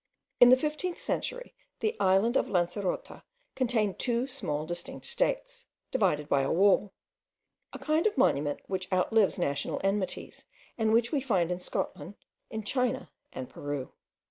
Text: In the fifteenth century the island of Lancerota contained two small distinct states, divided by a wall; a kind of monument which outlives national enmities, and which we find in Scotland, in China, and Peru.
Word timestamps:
In 0.39 0.49
the 0.49 0.57
fifteenth 0.57 0.99
century 0.99 1.53
the 1.79 1.95
island 1.99 2.35
of 2.35 2.47
Lancerota 2.49 3.21
contained 3.53 3.99
two 3.99 4.25
small 4.25 4.65
distinct 4.65 5.05
states, 5.05 5.67
divided 5.91 6.27
by 6.27 6.41
a 6.41 6.51
wall; 6.51 6.91
a 7.71 7.77
kind 7.77 8.07
of 8.07 8.17
monument 8.17 8.61
which 8.65 8.91
outlives 8.91 9.37
national 9.37 9.79
enmities, 9.83 10.45
and 10.75 10.91
which 10.91 11.11
we 11.11 11.21
find 11.21 11.51
in 11.51 11.59
Scotland, 11.59 12.15
in 12.49 12.63
China, 12.63 13.11
and 13.31 13.47
Peru. 13.47 13.91